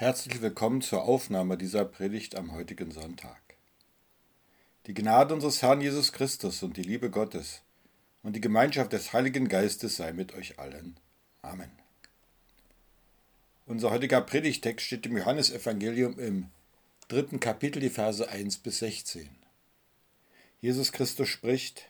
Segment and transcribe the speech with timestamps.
[0.00, 3.40] Herzlich willkommen zur Aufnahme dieser Predigt am heutigen Sonntag.
[4.86, 7.62] Die Gnade unseres Herrn Jesus Christus und die Liebe Gottes
[8.22, 11.00] und die Gemeinschaft des Heiligen Geistes sei mit euch allen.
[11.42, 11.72] Amen.
[13.66, 16.46] Unser heutiger Predigtext steht im Johannesevangelium im
[17.08, 19.28] dritten Kapitel, die Verse 1 bis 16.
[20.60, 21.88] Jesus Christus spricht: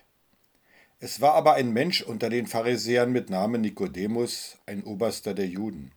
[0.99, 5.93] Es war aber ein Mensch unter den Pharisäern mit Namen Nikodemus, ein Oberster der Juden.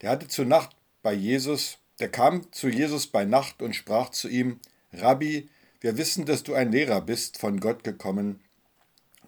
[0.00, 4.26] Der hatte zu Nacht bei Jesus, der kam zu Jesus bei Nacht und sprach zu
[4.26, 4.58] ihm,
[4.90, 5.50] Rabbi,
[5.80, 8.40] wir wissen, dass du ein Lehrer bist, von Gott gekommen,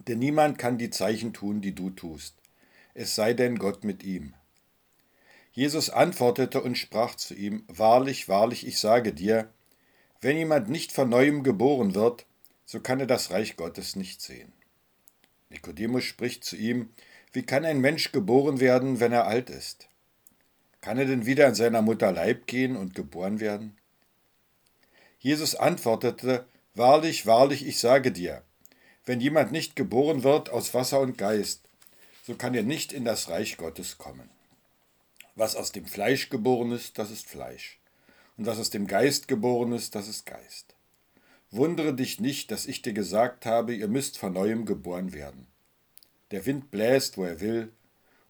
[0.09, 2.35] denn niemand kann die Zeichen tun, die du tust,
[2.95, 4.33] es sei denn Gott mit ihm.
[5.53, 9.53] Jesus antwortete und sprach zu ihm, Wahrlich, wahrlich, ich sage dir,
[10.23, 12.25] wenn jemand nicht von neuem geboren wird,
[12.65, 14.55] so kann er das Reich Gottes nicht sehen.
[15.51, 16.89] Nikodemus spricht zu ihm,
[17.33, 19.91] Wie kann ein Mensch geboren werden, wenn er alt ist?
[20.87, 23.77] Kann er denn wieder in seiner Mutter Leib gehen und geboren werden?
[25.19, 28.45] Jesus antwortete, Wahrlich, wahrlich, ich sage dir,
[29.05, 31.69] wenn jemand nicht geboren wird aus Wasser und Geist,
[32.25, 34.31] so kann er nicht in das Reich Gottes kommen.
[35.35, 37.81] Was aus dem Fleisch geboren ist, das ist Fleisch.
[38.37, 40.77] Und was aus dem Geist geboren ist, das ist Geist.
[41.51, 45.49] Wundere dich nicht, dass ich dir gesagt habe, ihr müsst von neuem geboren werden.
[46.31, 47.73] Der Wind bläst, wo er will,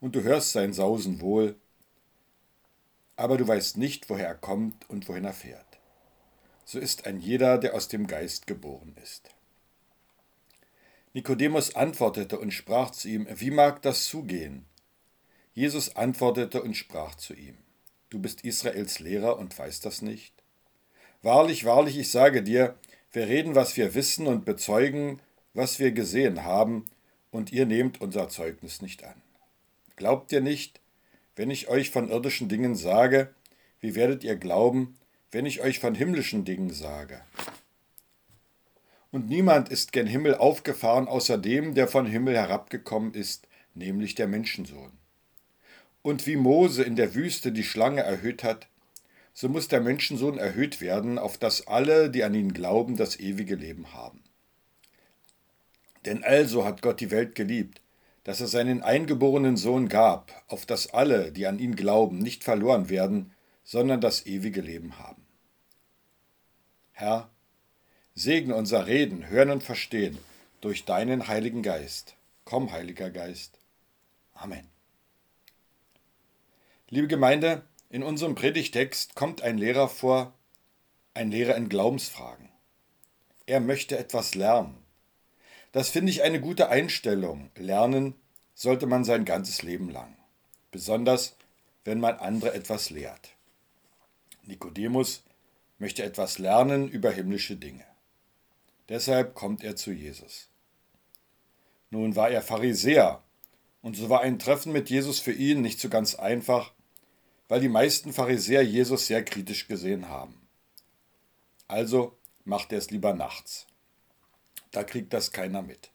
[0.01, 1.57] und du hörst sein Sausen wohl,
[3.17, 5.79] aber du weißt nicht, woher er kommt und wohin er fährt.
[6.65, 9.31] So ist ein jeder, der aus dem Geist geboren ist.
[11.15, 14.67] Nikodemus antwortete und sprach zu ihm, wie mag das zugehen?
[15.55, 17.57] Jesus antwortete und sprach zu ihm,
[18.11, 20.35] du bist Israels Lehrer und weißt das nicht?
[21.23, 22.77] Wahrlich, wahrlich, ich sage dir,
[23.13, 25.23] wir reden, was wir wissen und bezeugen,
[25.55, 26.85] was wir gesehen haben,
[27.31, 29.23] und ihr nehmt unser Zeugnis nicht an.
[29.97, 30.81] Glaubt ihr nicht,
[31.37, 33.33] wenn ich euch von irdischen Dingen sage,
[33.81, 34.97] wie werdet ihr glauben,
[35.31, 37.21] wenn ich euch von himmlischen Dingen sage?
[39.13, 44.27] Und niemand ist gen Himmel aufgefahren außer dem, der von Himmel herabgekommen ist, nämlich der
[44.27, 44.93] Menschensohn.
[46.03, 48.69] Und wie Mose in der Wüste die Schlange erhöht hat,
[49.35, 53.55] so muss der Menschensohn erhöht werden, auf dass alle, die an ihn glauben, das ewige
[53.55, 54.23] Leben haben.
[56.07, 57.81] Denn also hat Gott die Welt geliebt,
[58.27, 62.89] dass er seinen eingeborenen Sohn gab, auf dass alle, die an ihn glauben, nicht verloren
[62.89, 63.33] werden,
[63.63, 65.25] sondern das ewige Leben haben.
[66.91, 67.31] Herr,
[68.17, 70.19] segne unser Reden, Hören und Verstehen
[70.61, 72.17] durch deinen Heiligen Geist.
[72.45, 73.61] Komm, Heiliger Geist.
[74.35, 74.67] Amen.
[76.89, 80.35] Liebe Gemeinde, in unserem Predigtext kommt ein Lehrer vor,
[81.15, 82.49] ein Lehrer in Glaubensfragen.
[83.47, 84.86] Er möchte etwas lernen.
[85.73, 87.51] Das finde ich eine gute Einstellung.
[87.57, 88.15] Lernen
[88.55, 90.17] sollte man sein ganzes Leben lang.
[90.71, 91.37] Besonders,
[91.85, 93.31] wenn man andere etwas lehrt.
[94.45, 95.23] Nikodemus
[95.79, 97.85] möchte etwas lernen über himmlische Dinge.
[98.89, 100.49] Deshalb kommt er zu Jesus.
[101.91, 103.23] Nun war er Pharisäer,
[103.83, 106.73] und so war ein Treffen mit Jesus für ihn nicht so ganz einfach,
[107.49, 110.49] weil die meisten Pharisäer Jesus sehr kritisch gesehen haben.
[111.69, 113.67] Also macht er es lieber nachts.
[114.77, 115.89] Da kriegt das keiner mit.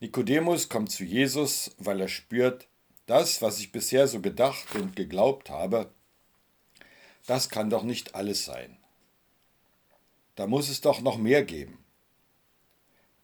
[0.00, 2.66] Nikodemus kommt zu Jesus, weil er spürt,
[3.06, 5.92] das, was ich bisher so gedacht und geglaubt habe,
[7.24, 8.76] das kann doch nicht alles sein.
[10.34, 11.78] Da muss es doch noch mehr geben.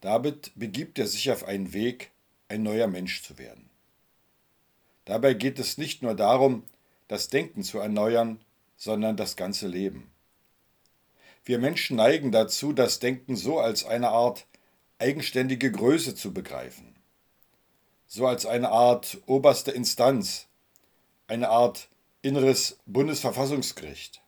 [0.01, 2.13] Damit begibt er sich auf einen Weg,
[2.47, 3.71] ein neuer Mensch zu werden.
[5.05, 6.63] Dabei geht es nicht nur darum,
[7.09, 8.41] das Denken zu erneuern,
[8.77, 10.12] sondern das ganze Leben.
[11.45, 14.47] Wir Menschen neigen dazu, das Denken so als eine Art
[14.99, 16.95] eigenständige Größe zu begreifen,
[18.07, 20.47] so als eine Art oberste Instanz,
[21.27, 21.89] eine Art
[22.23, 24.23] inneres Bundesverfassungsgericht.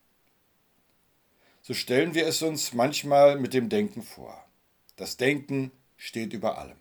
[1.63, 4.45] So stellen wir es uns manchmal mit dem Denken vor.
[4.97, 6.77] Das Denken steht über allem.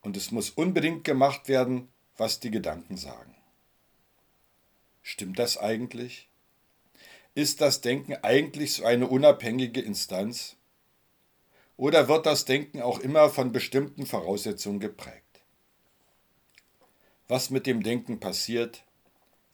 [0.00, 3.34] Und es muss unbedingt gemacht werden, was die Gedanken sagen.
[5.02, 6.27] Stimmt das eigentlich?
[7.34, 10.56] Ist das Denken eigentlich so eine unabhängige Instanz?
[11.76, 15.42] Oder wird das Denken auch immer von bestimmten Voraussetzungen geprägt?
[17.28, 18.84] Was mit dem Denken passiert,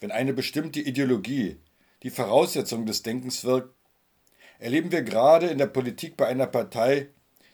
[0.01, 1.59] wenn eine bestimmte Ideologie
[2.03, 3.75] die Voraussetzung des Denkens wirkt,
[4.59, 7.09] erleben wir gerade in der Politik bei einer Partei,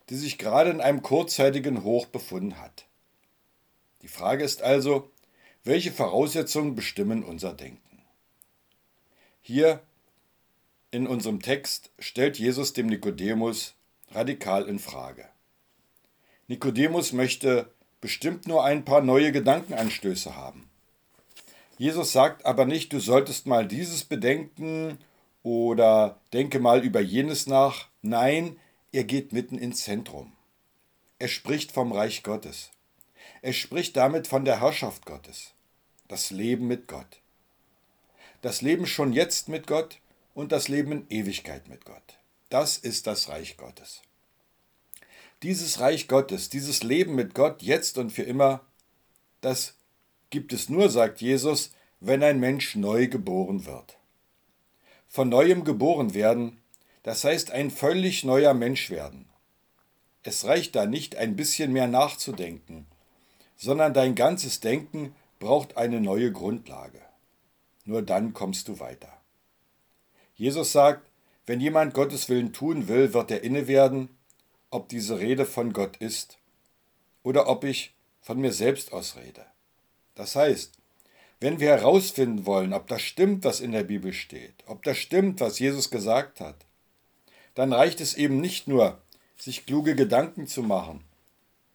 [0.09, 2.87] die sich gerade in einem kurzzeitigen Hoch befunden hat.
[4.03, 5.11] Die Frage ist also,
[5.65, 8.03] welche Voraussetzungen bestimmen unser Denken?
[9.41, 9.83] Hier
[10.91, 13.75] in unserem Text stellt Jesus dem Nikodemus
[14.11, 15.27] radikal in Frage.
[16.49, 20.69] Nikodemus möchte bestimmt nur ein paar neue Gedankenanstöße haben.
[21.79, 24.99] Jesus sagt aber nicht, du solltest mal dieses bedenken
[25.43, 27.89] oder denke mal über jenes nach.
[28.03, 28.59] Nein,
[28.93, 30.33] er geht mitten ins Zentrum.
[31.19, 32.71] Er spricht vom Reich Gottes.
[33.43, 35.53] Er spricht damit von der Herrschaft Gottes.
[36.09, 37.21] Das Leben mit Gott.
[38.43, 40.00] Das Leben schon jetzt mit Gott
[40.35, 42.19] und das Leben in Ewigkeit mit Gott.
[42.49, 44.03] Das ist das Reich Gottes.
[45.43, 48.61] Dieses Reich Gottes, dieses Leben mit Gott jetzt und für immer,
[49.41, 49.75] das
[50.31, 53.99] gibt es nur, sagt Jesus, wenn ein Mensch neu geboren wird.
[55.09, 56.61] Von neuem geboren werden,
[57.03, 59.29] das heißt ein völlig neuer Mensch werden.
[60.23, 62.87] Es reicht da nicht ein bisschen mehr nachzudenken,
[63.57, 67.01] sondern dein ganzes Denken braucht eine neue Grundlage.
[67.85, 69.20] Nur dann kommst du weiter.
[70.41, 71.07] Jesus sagt,
[71.45, 74.09] wenn jemand Gottes Willen tun will, wird er inne werden,
[74.71, 76.39] ob diese Rede von Gott ist
[77.23, 77.93] oder ob ich
[78.23, 79.45] von mir selbst aus rede.
[80.15, 80.73] Das heißt,
[81.41, 85.41] wenn wir herausfinden wollen, ob das stimmt, was in der Bibel steht, ob das stimmt,
[85.41, 86.57] was Jesus gesagt hat,
[87.55, 88.99] dann reicht es eben nicht nur,
[89.37, 91.05] sich kluge Gedanken zu machen,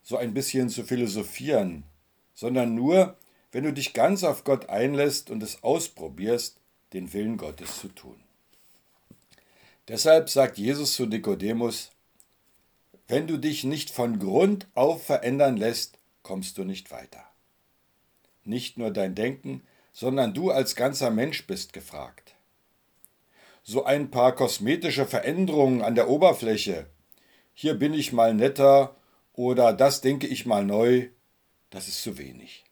[0.02, 1.84] so ein bisschen zu philosophieren,
[2.34, 3.16] sondern nur,
[3.52, 6.58] wenn du dich ganz auf Gott einlässt und es ausprobierst,
[6.94, 8.25] den Willen Gottes zu tun.
[9.88, 11.92] Deshalb sagt Jesus zu Nikodemus,
[13.08, 17.24] wenn du dich nicht von Grund auf verändern lässt, kommst du nicht weiter.
[18.44, 19.62] Nicht nur dein Denken,
[19.94, 22.36] sondern du als ganzer Mensch bist gefragt.
[23.64, 26.88] So ein paar kosmetische Veränderungen an der Oberfläche,
[27.54, 28.96] hier bin ich mal netter
[29.34, 31.10] oder das denke ich mal neu,
[31.70, 32.66] das ist zu wenig.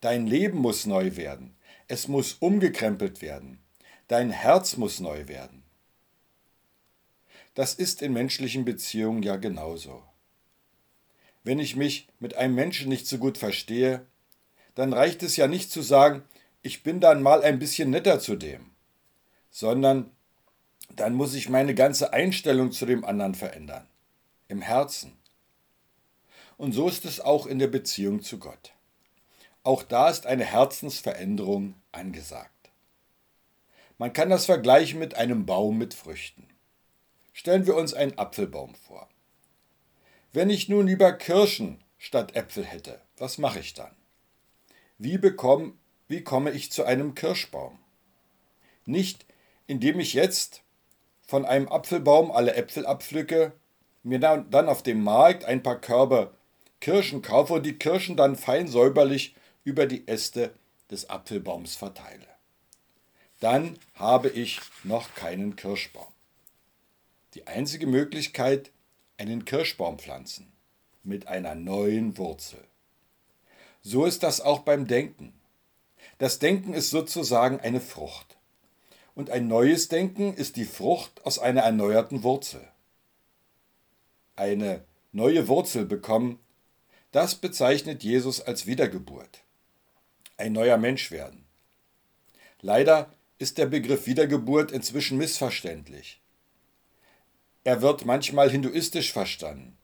[0.00, 1.56] Dein Leben muss neu werden,
[1.88, 3.60] es muss umgekrempelt werden,
[4.08, 5.61] dein Herz muss neu werden.
[7.54, 10.02] Das ist in menschlichen Beziehungen ja genauso.
[11.44, 14.06] Wenn ich mich mit einem Menschen nicht so gut verstehe,
[14.74, 16.22] dann reicht es ja nicht zu sagen,
[16.62, 18.70] ich bin dann mal ein bisschen netter zu dem,
[19.50, 20.10] sondern
[20.94, 23.86] dann muss ich meine ganze Einstellung zu dem anderen verändern,
[24.48, 25.12] im Herzen.
[26.56, 28.72] Und so ist es auch in der Beziehung zu Gott.
[29.64, 32.70] Auch da ist eine Herzensveränderung angesagt.
[33.98, 36.51] Man kann das vergleichen mit einem Baum mit Früchten.
[37.32, 39.08] Stellen wir uns einen Apfelbaum vor.
[40.32, 43.94] Wenn ich nun lieber Kirschen statt Äpfel hätte, was mache ich dann?
[44.98, 45.74] Wie, bekomme,
[46.08, 47.78] wie komme ich zu einem Kirschbaum?
[48.84, 49.26] Nicht,
[49.66, 50.62] indem ich jetzt
[51.26, 53.52] von einem Apfelbaum alle Äpfel abpflücke,
[54.02, 56.34] mir dann auf dem Markt ein paar Körbe
[56.80, 60.52] Kirschen kaufe und die Kirschen dann fein säuberlich über die Äste
[60.90, 62.26] des Apfelbaums verteile.
[63.40, 66.11] Dann habe ich noch keinen Kirschbaum
[67.34, 68.70] die einzige Möglichkeit,
[69.16, 70.52] einen Kirschbaum pflanzen
[71.02, 72.62] mit einer neuen Wurzel.
[73.82, 75.32] So ist das auch beim Denken.
[76.18, 78.36] Das Denken ist sozusagen eine Frucht.
[79.14, 82.66] Und ein neues Denken ist die Frucht aus einer erneuerten Wurzel.
[84.36, 86.38] Eine neue Wurzel bekommen,
[87.10, 89.42] das bezeichnet Jesus als Wiedergeburt.
[90.38, 91.44] Ein neuer Mensch werden.
[92.62, 96.21] Leider ist der Begriff Wiedergeburt inzwischen missverständlich.
[97.64, 99.76] Er wird manchmal hinduistisch verstanden,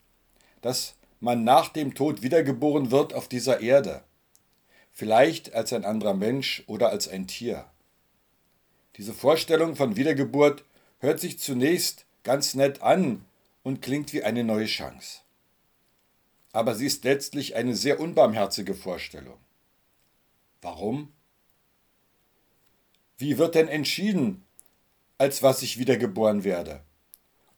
[0.63, 4.03] dass man nach dem Tod wiedergeboren wird auf dieser Erde,
[4.93, 7.67] vielleicht als ein anderer Mensch oder als ein Tier.
[8.97, 10.65] Diese Vorstellung von Wiedergeburt
[10.99, 13.25] hört sich zunächst ganz nett an
[13.63, 15.21] und klingt wie eine neue Chance.
[16.53, 19.39] Aber sie ist letztlich eine sehr unbarmherzige Vorstellung.
[20.63, 21.13] Warum?
[23.17, 24.45] Wie wird denn entschieden,
[25.17, 26.83] als was ich wiedergeboren werde?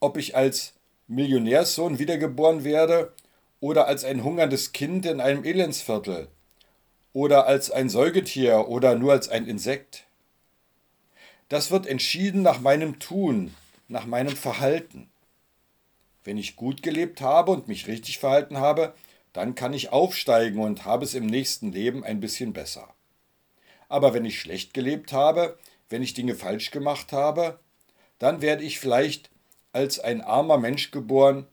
[0.00, 0.74] Ob ich als
[1.06, 3.12] Millionärssohn wiedergeboren werde
[3.60, 6.28] oder als ein hungerndes Kind in einem Elendsviertel
[7.12, 10.04] oder als ein Säugetier oder nur als ein Insekt.
[11.48, 13.54] Das wird entschieden nach meinem Tun,
[13.88, 15.10] nach meinem Verhalten.
[16.22, 18.94] Wenn ich gut gelebt habe und mich richtig verhalten habe,
[19.32, 22.88] dann kann ich aufsteigen und habe es im nächsten Leben ein bisschen besser.
[23.88, 27.58] Aber wenn ich schlecht gelebt habe, wenn ich Dinge falsch gemacht habe,
[28.18, 29.30] dann werde ich vielleicht
[29.72, 31.46] als ein armer Mensch geboren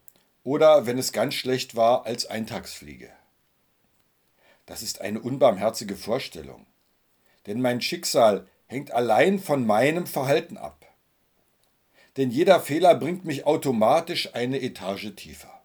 [0.44, 3.12] oder, wenn es ganz schlecht war, als Eintagsfliege.
[4.66, 6.66] Das ist eine unbarmherzige Vorstellung,
[7.46, 10.86] denn mein Schicksal hängt allein von meinem Verhalten ab.
[12.18, 15.62] Denn jeder Fehler bringt mich automatisch eine Etage tiefer.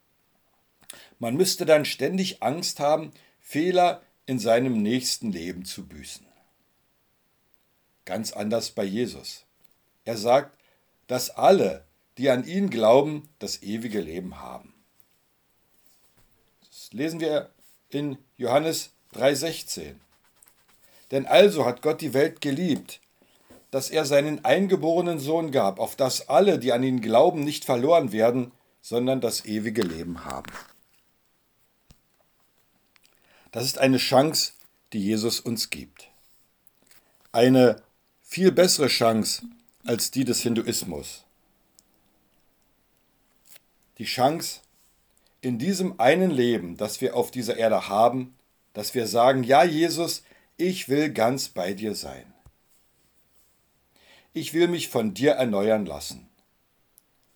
[1.18, 6.26] Man müsste dann ständig Angst haben, Fehler in seinem nächsten Leben zu büßen.
[8.04, 9.44] Ganz anders bei Jesus.
[10.04, 10.58] Er sagt,
[11.06, 11.84] dass alle,
[12.22, 14.72] die an ihn glauben, das ewige Leben haben.
[16.60, 17.50] Das lesen wir
[17.90, 19.96] in Johannes 3:16.
[21.10, 23.00] Denn also hat Gott die Welt geliebt,
[23.72, 28.12] dass er seinen eingeborenen Sohn gab, auf dass alle, die an ihn glauben, nicht verloren
[28.12, 28.52] werden,
[28.82, 30.52] sondern das ewige Leben haben.
[33.50, 34.52] Das ist eine Chance,
[34.92, 36.08] die Jesus uns gibt.
[37.32, 37.82] Eine
[38.22, 39.42] viel bessere Chance
[39.84, 41.24] als die des Hinduismus.
[44.02, 44.62] Die Chance,
[45.42, 48.34] in diesem einen Leben, das wir auf dieser Erde haben,
[48.72, 50.24] dass wir sagen, ja Jesus,
[50.56, 52.34] ich will ganz bei dir sein.
[54.32, 56.28] Ich will mich von dir erneuern lassen.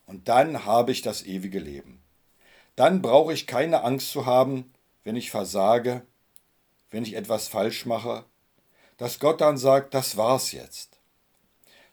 [0.07, 2.03] Und dann habe ich das ewige Leben.
[2.75, 4.73] Dann brauche ich keine Angst zu haben,
[5.05, 6.03] wenn ich versage,
[6.91, 8.25] wenn ich etwas falsch mache,
[8.97, 10.99] dass Gott dann sagt, das war's jetzt.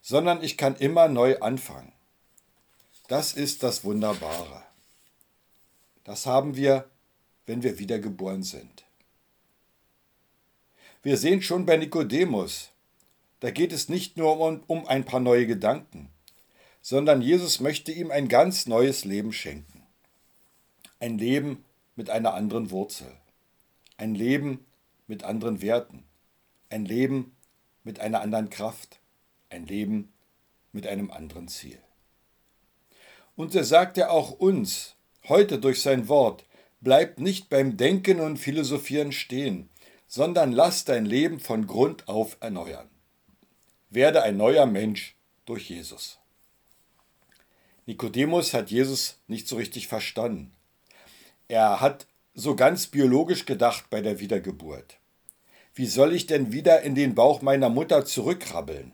[0.01, 1.93] Sondern ich kann immer neu anfangen.
[3.07, 4.63] Das ist das Wunderbare.
[6.05, 6.89] Das haben wir,
[7.45, 8.85] wenn wir wiedergeboren sind.
[11.01, 12.69] Wir sehen schon bei Nikodemus,
[13.41, 16.07] da geht es nicht nur um, um ein paar neue Gedanken,
[16.81, 19.83] sondern Jesus möchte ihm ein ganz neues Leben schenken.
[21.01, 21.65] Ein Leben
[21.97, 23.11] mit einer anderen Wurzel.
[23.97, 24.65] Ein Leben
[25.07, 26.05] mit anderen Werten.
[26.69, 27.35] Ein Leben
[27.83, 28.99] mit einer anderen Kraft.
[29.49, 30.13] Ein Leben
[30.71, 31.82] mit einem anderen Ziel.
[33.35, 34.95] Und er sagt ja auch uns
[35.27, 36.45] heute durch sein Wort,
[36.81, 39.69] bleibt nicht beim Denken und Philosophieren stehen,
[40.07, 42.89] sondern lass dein Leben von Grund auf erneuern.
[43.89, 46.19] Werde ein neuer Mensch durch Jesus.
[47.85, 50.53] Nikodemus hat Jesus nicht so richtig verstanden.
[51.47, 54.97] Er hat so ganz biologisch gedacht bei der Wiedergeburt.
[55.75, 58.93] Wie soll ich denn wieder in den Bauch meiner Mutter zurückkrabbeln?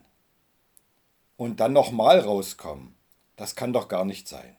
[1.37, 2.95] Und dann nochmal rauskommen?
[3.39, 4.57] Das kann doch gar nicht sein.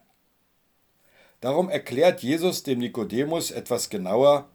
[1.42, 4.48] Darum erklärt Jesus dem Nikodemus etwas genauer,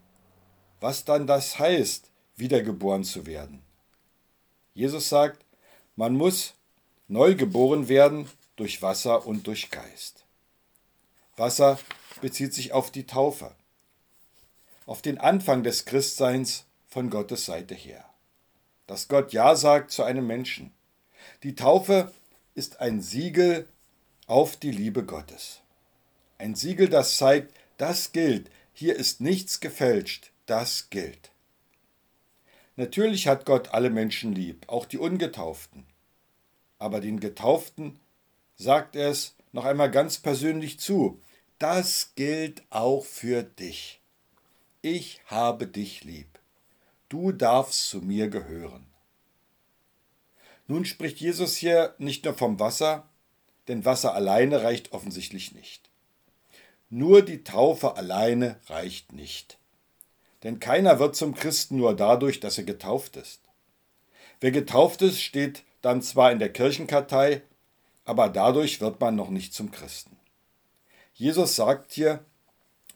[0.79, 3.62] was dann das heißt, wiedergeboren zu werden.
[4.74, 5.46] Jesus sagt,
[5.96, 6.55] man muss
[7.08, 10.25] neu geboren werden durch Wasser und durch Geist.
[11.38, 11.77] Wasser
[12.20, 13.53] bezieht sich auf die Taufe,
[14.88, 18.03] auf den Anfang des Christseins von Gottes Seite her.
[18.88, 20.74] Dass Gott Ja sagt zu einem Menschen.
[21.44, 22.12] Die Taufe
[22.55, 23.67] ist ein Siegel
[24.27, 25.62] auf die Liebe Gottes.
[26.38, 31.32] Ein Siegel, das zeigt, das gilt, hier ist nichts gefälscht, das gilt.
[32.75, 35.86] Natürlich hat Gott alle Menschen lieb, auch die Ungetauften.
[36.77, 38.00] Aber den Getauften
[38.55, 41.22] sagt er es noch einmal ganz persönlich zu,
[41.58, 44.01] das gilt auch für dich.
[44.82, 46.27] Ich habe dich lieb.
[47.08, 48.86] Du darfst zu mir gehören.
[50.67, 53.08] Nun spricht Jesus hier nicht nur vom Wasser,
[53.67, 55.89] denn Wasser alleine reicht offensichtlich nicht.
[56.89, 59.57] Nur die Taufe alleine reicht nicht.
[60.43, 63.41] Denn keiner wird zum Christen nur dadurch, dass er getauft ist.
[64.39, 67.41] Wer getauft ist, steht dann zwar in der Kirchenkartei,
[68.05, 70.17] aber dadurch wird man noch nicht zum Christen.
[71.13, 72.24] Jesus sagt hier,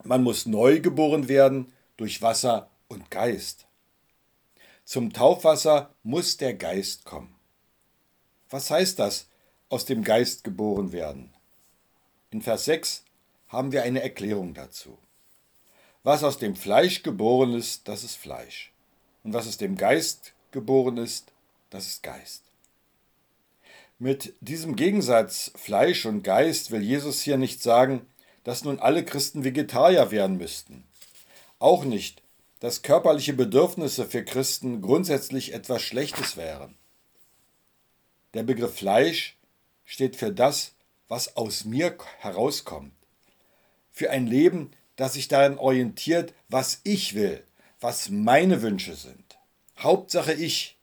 [0.04, 3.66] man muss neu geboren werden durch Wasser und Geist.
[4.84, 7.34] Zum Taufwasser muss der Geist kommen.
[8.48, 9.29] Was heißt das,
[9.70, 11.32] aus dem Geist geboren werden?
[12.30, 13.04] In Vers 6
[13.48, 14.98] haben wir eine Erklärung dazu.
[16.02, 18.72] Was aus dem Fleisch geboren ist, das ist Fleisch.
[19.22, 21.32] Und was aus dem Geist geboren ist,
[21.70, 22.42] das ist Geist.
[23.98, 28.06] Mit diesem Gegensatz Fleisch und Geist will Jesus hier nicht sagen,
[28.44, 30.84] dass nun alle Christen Vegetarier werden müssten.
[31.58, 32.22] Auch nicht,
[32.58, 36.76] dass körperliche Bedürfnisse für Christen grundsätzlich etwas Schlechtes wären.
[38.34, 39.36] Der Begriff Fleisch
[39.90, 40.74] steht für das,
[41.08, 42.92] was aus mir herauskommt
[43.90, 47.44] für ein Leben, das sich daran orientiert, was ich will,
[47.80, 49.36] was meine Wünsche sind.
[49.80, 50.78] Hauptsache ich.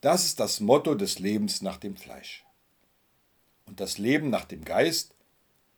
[0.00, 2.46] Das ist das Motto des Lebens nach dem Fleisch.
[3.66, 5.12] Und das Leben nach dem Geist,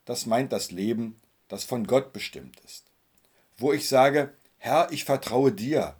[0.04, 2.84] das meint das Leben, das von Gott bestimmt ist.
[3.58, 5.96] Wo ich sage, Herr, ich vertraue dir.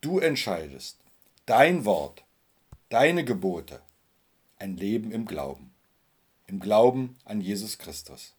[0.00, 0.96] Du entscheidest.
[1.44, 2.24] Dein Wort,
[2.88, 3.82] deine Gebote.
[4.62, 5.74] Ein Leben im Glauben.
[6.46, 8.36] Im Glauben an Jesus Christus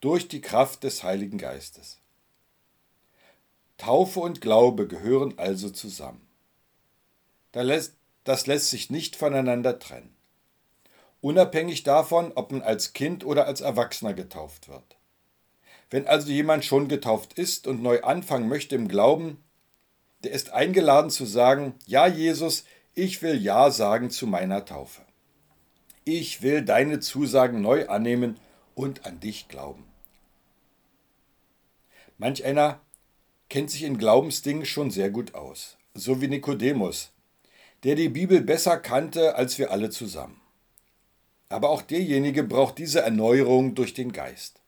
[0.00, 1.98] durch die Kraft des Heiligen Geistes.
[3.76, 6.26] Taufe und Glaube gehören also zusammen.
[7.52, 10.16] Das lässt sich nicht voneinander trennen.
[11.20, 14.96] Unabhängig davon, ob man als Kind oder als Erwachsener getauft wird.
[15.90, 19.44] Wenn also jemand schon getauft ist und neu anfangen möchte im Glauben,
[20.24, 22.64] der ist eingeladen zu sagen, ja Jesus,
[22.94, 25.05] ich will Ja sagen zu meiner Taufe.
[26.08, 28.38] Ich will deine Zusagen neu annehmen
[28.76, 29.84] und an dich glauben.
[32.16, 32.80] Manch einer
[33.48, 35.76] kennt sich in Glaubensdingen schon sehr gut aus.
[35.94, 37.10] so wie Nikodemus,
[37.82, 40.40] der die Bibel besser kannte als wir alle zusammen.
[41.48, 44.60] Aber auch derjenige braucht diese Erneuerung durch den Geist.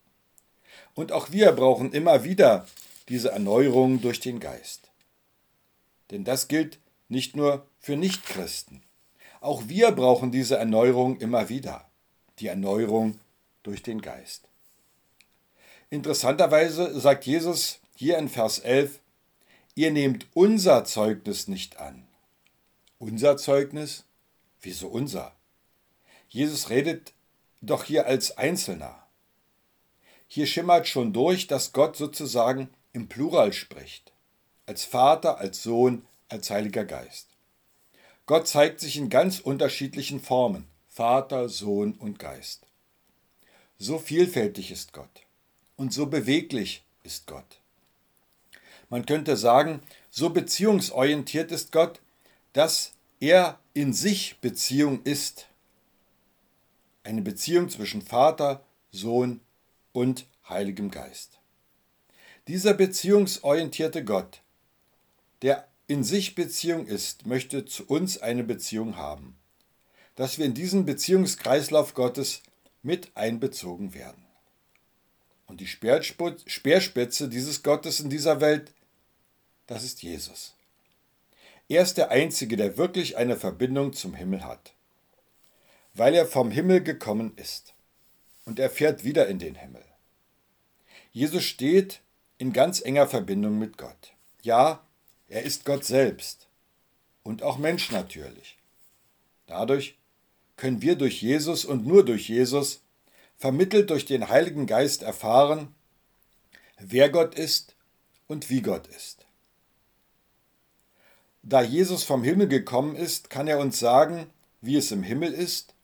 [0.94, 2.66] Und auch wir brauchen immer wieder
[3.08, 4.90] diese Erneuerung durch den Geist.
[6.10, 8.82] Denn das gilt nicht nur für Nichtchristen.
[9.40, 11.88] Auch wir brauchen diese Erneuerung immer wieder,
[12.38, 13.18] die Erneuerung
[13.62, 14.48] durch den Geist.
[15.90, 19.00] Interessanterweise sagt Jesus hier in Vers 11,
[19.74, 22.06] ihr nehmt unser Zeugnis nicht an.
[22.98, 24.04] Unser Zeugnis?
[24.60, 25.34] Wieso unser?
[26.28, 27.12] Jesus redet
[27.60, 29.02] doch hier als Einzelner.
[30.26, 34.12] Hier schimmert schon durch, dass Gott sozusagen im Plural spricht.
[34.66, 37.27] Als Vater, als Sohn, als Heiliger Geist.
[38.28, 40.66] Gott zeigt sich in ganz unterschiedlichen Formen.
[40.86, 42.66] Vater, Sohn und Geist.
[43.78, 45.22] So vielfältig ist Gott
[45.76, 47.62] und so beweglich ist Gott.
[48.90, 49.80] Man könnte sagen,
[50.10, 52.02] so beziehungsorientiert ist Gott,
[52.52, 55.46] dass er in sich Beziehung ist.
[57.04, 59.40] Eine Beziehung zwischen Vater, Sohn
[59.94, 61.38] und Heiligem Geist.
[62.46, 64.42] Dieser beziehungsorientierte Gott,
[65.40, 69.36] der in sich Beziehung ist, möchte zu uns eine Beziehung haben,
[70.14, 72.42] dass wir in diesen Beziehungskreislauf Gottes
[72.82, 74.24] mit einbezogen werden.
[75.46, 78.72] Und die Speerspitze dieses Gottes in dieser Welt,
[79.66, 80.54] das ist Jesus.
[81.68, 84.74] Er ist der Einzige, der wirklich eine Verbindung zum Himmel hat,
[85.94, 87.74] weil er vom Himmel gekommen ist.
[88.44, 89.84] Und er fährt wieder in den Himmel.
[91.12, 92.00] Jesus steht
[92.36, 94.12] in ganz enger Verbindung mit Gott.
[94.42, 94.86] Ja,
[95.28, 96.48] er ist Gott selbst
[97.22, 98.56] und auch Mensch natürlich.
[99.46, 99.98] Dadurch
[100.56, 102.80] können wir durch Jesus und nur durch Jesus,
[103.36, 105.74] vermittelt durch den Heiligen Geist, erfahren,
[106.78, 107.76] wer Gott ist
[108.26, 109.26] und wie Gott ist.
[111.42, 114.30] Da Jesus vom Himmel gekommen ist, kann er uns sagen,
[114.60, 115.74] wie es im Himmel ist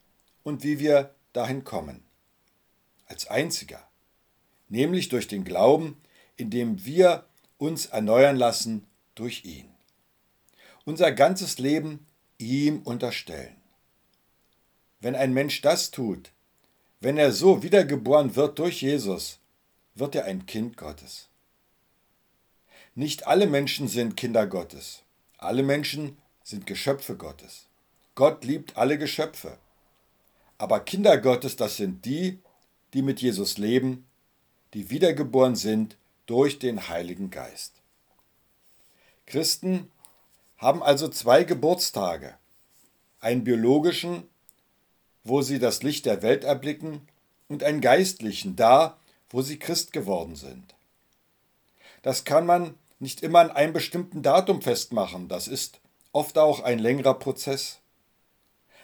[0.43, 2.03] und wie wir dahin kommen.
[3.07, 3.87] Als einziger,
[4.69, 6.01] nämlich durch den Glauben,
[6.37, 7.25] indem wir
[7.59, 9.69] uns erneuern lassen durch ihn.
[10.85, 12.07] Unser ganzes Leben
[12.39, 13.57] ihm unterstellen.
[15.01, 16.31] Wenn ein Mensch das tut,
[17.01, 19.39] wenn er so wiedergeboren wird durch Jesus,
[19.95, 21.29] wird er ein Kind Gottes.
[22.95, 25.03] Nicht alle Menschen sind Kinder Gottes.
[25.39, 27.67] Alle Menschen sind Geschöpfe Gottes.
[28.15, 29.59] Gott liebt alle Geschöpfe.
[30.59, 32.39] Aber Kinder Gottes, das sind die,
[32.93, 34.07] die mit Jesus leben,
[34.73, 35.97] die wiedergeboren sind
[36.27, 37.83] durch den Heiligen Geist.
[39.27, 39.91] Christen
[40.59, 42.35] haben also zwei Geburtstage,
[43.21, 44.25] einen biologischen,
[45.25, 47.09] wo sie das Licht der Welt erblicken,
[47.49, 48.97] und einen geistlichen, da,
[49.29, 50.75] wo sie Christ geworden sind.
[52.03, 55.81] Das kann man nicht immer an einem bestimmten Datum festmachen, das ist
[56.13, 57.81] oft auch ein längerer Prozess.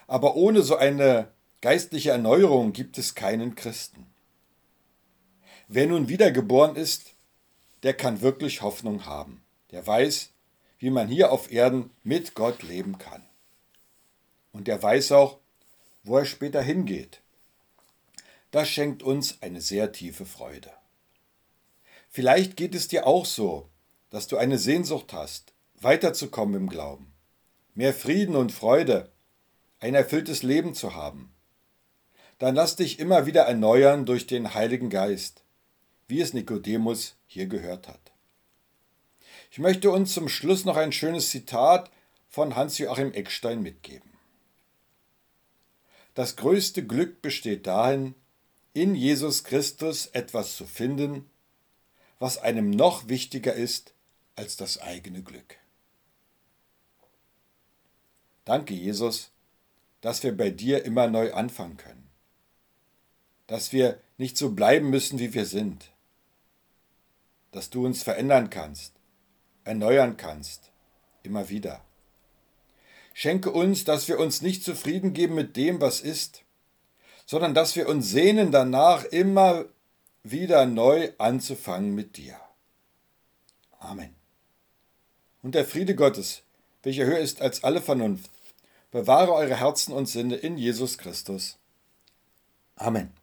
[0.07, 1.29] Aber ohne so eine
[1.61, 4.07] geistliche Erneuerung gibt es keinen Christen.
[5.69, 7.15] Wer nun wiedergeboren ist,
[7.85, 9.43] der kann wirklich Hoffnung haben.
[9.71, 10.31] Der weiß,
[10.79, 13.25] wie man hier auf Erden mit Gott leben kann.
[14.53, 15.39] Und der weiß auch,
[16.03, 17.21] wo er später hingeht.
[18.51, 20.71] Das schenkt uns eine sehr tiefe Freude.
[22.09, 23.69] Vielleicht geht es dir auch so,
[24.11, 27.13] dass du eine Sehnsucht hast, weiterzukommen im Glauben,
[27.75, 29.13] mehr Frieden und Freude,
[29.79, 31.33] ein erfülltes Leben zu haben.
[32.39, 35.45] Dann lass dich immer wieder erneuern durch den Heiligen Geist,
[36.09, 38.10] wie es Nikodemus hier gehört hat.
[39.51, 41.91] Ich möchte uns zum Schluss noch ein schönes Zitat
[42.29, 44.09] von Hans-Joachim Eckstein mitgeben.
[46.15, 48.15] Das größte Glück besteht darin,
[48.75, 51.29] in Jesus Christus etwas zu finden,
[52.21, 53.93] was einem noch wichtiger ist
[54.37, 55.57] als das eigene Glück.
[58.45, 59.33] Danke, Jesus,
[60.01, 62.09] dass wir bei dir immer neu anfangen können,
[63.49, 65.91] dass wir nicht so bleiben müssen, wie wir sind,
[67.51, 69.00] dass du uns verändern kannst,
[69.71, 70.73] erneuern kannst,
[71.23, 71.81] immer wieder.
[73.15, 76.43] Schenke uns, dass wir uns nicht zufrieden geben mit dem, was ist,
[77.25, 79.67] sondern dass wir uns sehnen danach, immer
[80.25, 82.37] wieder neu anzufangen mit dir.
[83.79, 84.17] Amen.
[85.41, 86.43] Und der Friede Gottes,
[86.83, 88.31] welcher höher ist als alle Vernunft,
[88.91, 91.59] bewahre eure Herzen und Sinne in Jesus Christus.
[92.75, 93.20] Amen.